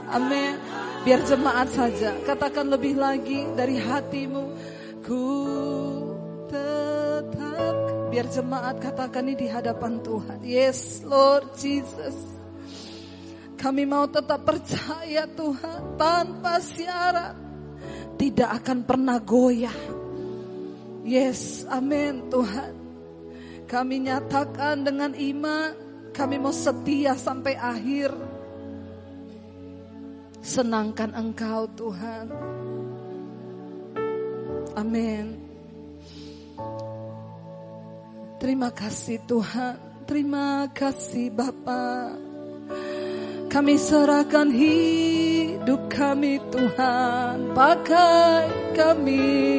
[0.07, 0.70] Amin.
[1.01, 2.21] Biar jemaat saja.
[2.25, 4.45] Katakan lebih lagi dari hatimu.
[5.01, 5.25] Ku
[6.53, 7.77] tetap.
[8.13, 10.39] Biar jemaat katakan ini di hadapan Tuhan.
[10.45, 12.17] Yes Lord Jesus.
[13.57, 15.97] Kami mau tetap percaya Tuhan.
[15.97, 17.37] Tanpa syarat.
[18.21, 20.01] Tidak akan pernah goyah.
[21.01, 22.77] Yes, amin Tuhan.
[23.65, 25.73] Kami nyatakan dengan iman,
[26.13, 28.13] kami mau setia sampai akhir.
[30.41, 32.27] Senangkan Engkau Tuhan.
[34.77, 35.37] Amin.
[38.41, 39.77] Terima kasih Tuhan.
[40.09, 42.17] Terima kasih Bapa.
[43.53, 47.53] Kami serahkan hidup kami Tuhan.
[47.53, 49.51] Pakai kami.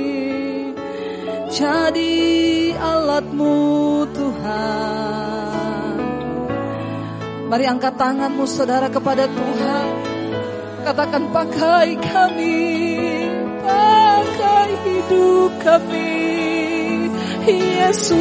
[1.51, 2.15] Jadi
[2.73, 3.59] alatmu
[4.15, 5.95] Tuhan.
[7.51, 9.70] Mari angkat tanganmu saudara kepada Tuhan.
[10.91, 12.67] Katakan pakai kami,
[13.63, 16.19] pakai hidup kami,
[17.47, 18.19] Yesus,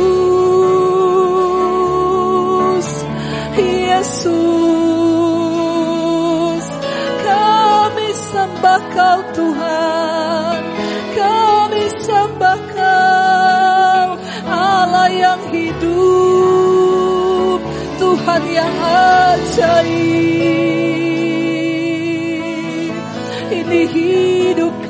[3.59, 4.23] Yesus,
[7.27, 10.63] kami sembah Kau Tuhan,
[11.19, 14.15] kami sembah Kau,
[14.47, 15.99] Allah yang hidup,
[17.99, 18.75] Tuhan yang
[19.35, 20.60] ajaib.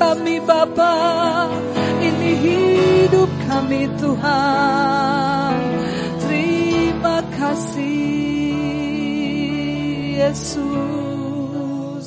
[0.01, 0.97] Kami Bapa,
[2.01, 5.61] ini hidup kami Tuhan.
[6.25, 8.01] Terima kasih
[10.25, 12.05] Yesus.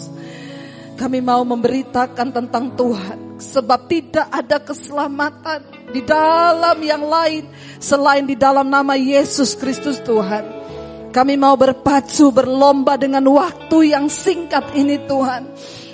[0.97, 7.45] Kami mau memberitakan tentang Tuhan sebab tidak ada keselamatan di dalam yang lain
[7.77, 10.65] selain di dalam nama Yesus Kristus Tuhan.
[11.13, 15.45] Kami mau berpacu berlomba dengan waktu yang singkat ini Tuhan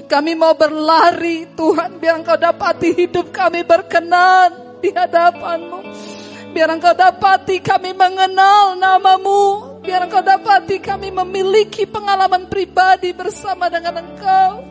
[0.09, 5.79] kami mau berlari Tuhan biar engkau dapati hidup kami berkenan di hadapanmu.
[6.49, 9.77] Biar engkau dapati kami mengenal namamu.
[9.85, 14.65] Biar engkau dapati kami memiliki pengalaman pribadi bersama dengan engkau.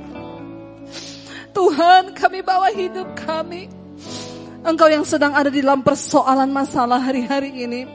[1.55, 3.71] Tuhan kami bawa hidup kami.
[4.67, 7.87] Engkau yang sedang ada di dalam persoalan masalah hari-hari ini.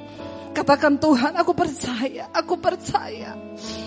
[0.56, 3.36] Katakan Tuhan, aku percaya, aku percaya.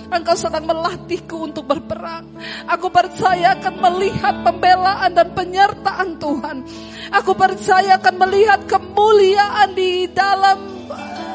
[0.07, 2.31] Engkau sedang melatihku untuk berperang.
[2.71, 6.57] Aku percaya akan melihat pembelaan dan penyertaan Tuhan.
[7.11, 10.59] Aku percaya akan melihat kemuliaan di dalam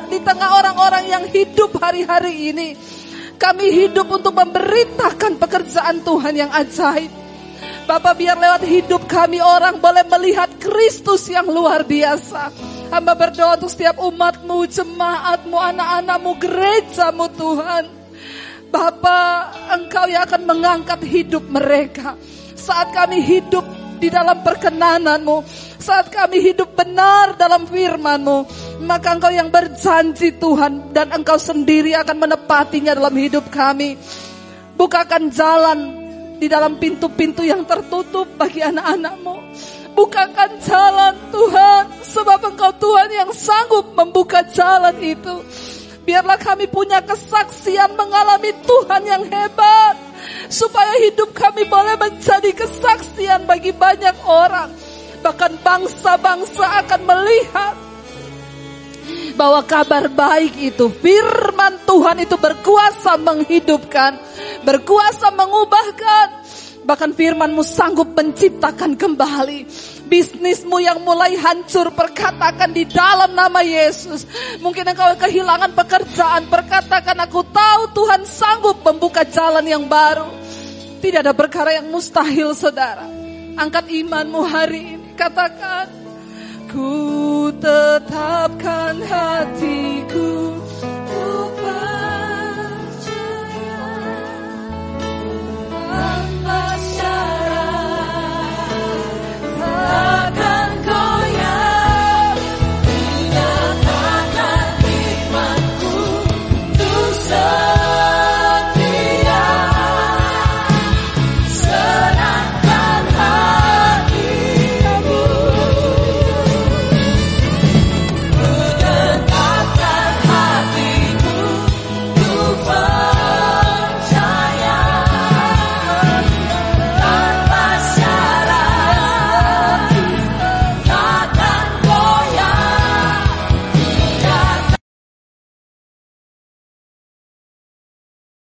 [0.07, 2.69] di tengah orang-orang yang hidup hari-hari ini.
[3.35, 7.09] Kami hidup untuk memberitakan pekerjaan Tuhan yang ajaib.
[7.89, 12.53] Bapak biar lewat hidup kami orang boleh melihat Kristus yang luar biasa.
[12.91, 18.00] Hamba berdoa untuk setiap umatmu, jemaatmu, anak-anakmu, gerejamu Tuhan.
[18.71, 22.15] Bapa, Engkau yang akan mengangkat hidup mereka.
[22.55, 23.67] Saat kami hidup
[23.99, 25.43] di dalam perkenananmu.
[25.77, 28.47] Saat kami hidup benar dalam firmanmu.
[28.87, 30.95] Maka Engkau yang berjanji Tuhan.
[30.95, 33.99] Dan Engkau sendiri akan menepatinya dalam hidup kami.
[34.79, 35.79] Bukakan jalan
[36.41, 39.35] di dalam pintu-pintu yang tertutup bagi anak-anakmu.
[39.91, 45.43] Bukakan jalan Tuhan, sebab Engkau Tuhan yang sanggup membuka jalan itu.
[46.11, 49.95] Biarlah kami punya kesaksian mengalami Tuhan yang hebat.
[50.51, 54.67] Supaya hidup kami boleh menjadi kesaksian bagi banyak orang.
[55.23, 57.73] Bahkan bangsa-bangsa akan melihat
[59.39, 64.19] bahwa kabar baik itu firman Tuhan itu berkuasa menghidupkan,
[64.67, 66.20] berkuasa mengubahkan,
[66.81, 69.69] Bahkan firmanmu sanggup menciptakan kembali
[70.11, 74.27] bisnismu yang mulai hancur perkatakan di dalam nama Yesus.
[74.59, 80.27] Mungkin engkau kehilangan pekerjaan perkatakan aku tahu Tuhan sanggup membuka jalan yang baru.
[80.99, 83.07] Tidak ada perkara yang mustahil saudara.
[83.55, 85.87] Angkat imanmu hari ini katakan
[86.67, 91.91] ku tetapkan hatiku untuk percaya.